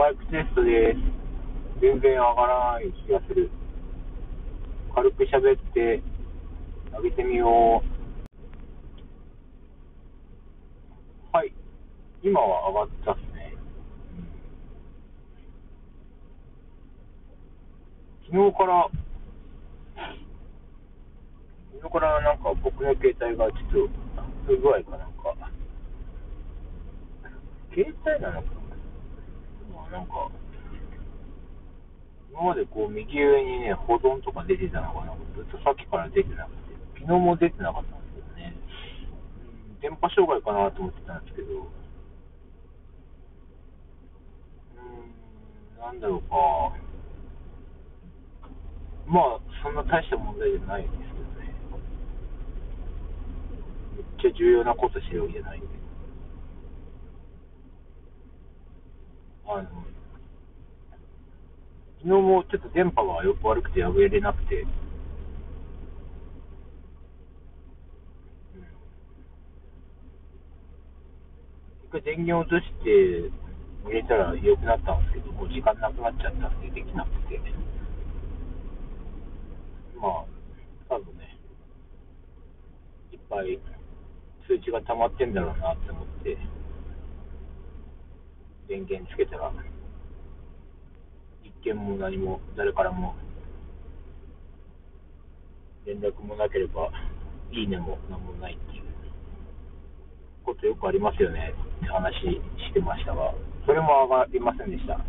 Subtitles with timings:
[0.00, 0.98] マイクテストです。
[1.82, 3.50] 全然上がらない気がする。
[4.94, 6.02] 軽く喋って、
[6.96, 7.88] 上げてみよう。
[11.36, 11.52] はい。
[12.22, 13.54] 今は上がったっすね。
[18.24, 18.88] 昨日から、
[21.74, 23.90] 昨日からなんか僕の携帯がちょっと、
[24.46, 25.36] 不具合かなんか、
[27.74, 28.60] 携帯なのか
[29.72, 30.28] まあなんか、
[32.30, 38.54] 今までこう右上にね、保存とか出てたのがなずっとさっきから出てなくて、昨日も出てなかったんですけどね、
[39.74, 41.66] うん電波障害かなと思ってたんですけど、
[44.78, 46.36] うん、なんだろうか、
[49.10, 51.54] まあ、そんな大した問題じゃないんですけどね、
[53.96, 55.68] めっちゃ重要なことしてるわけじゃないんで。
[59.46, 59.68] あの、
[62.02, 64.62] 昨日もちょっと電波がよく悪くて上げれなくて、
[68.54, 68.62] うん。
[71.88, 73.30] 一回電源落として
[73.84, 77.38] 入れたら良くなったんですけど、もう時間なくなっちゃったんでできなくて、
[80.00, 80.24] まあ、
[80.88, 81.36] 多分ね、
[83.12, 83.60] いっぱい
[84.46, 86.38] 通知が溜まってんだろうなって思って、
[88.68, 89.52] 電源つけたら、
[91.62, 93.14] 件も何も誰からも
[95.86, 96.90] 連絡もなければ、
[97.52, 98.82] いいねも何もないっていう
[100.44, 103.32] ことよくありますよねって話してましたが、
[103.66, 105.00] それも上がりませんでした。